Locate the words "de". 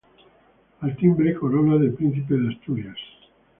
1.77-1.91, 2.33-2.55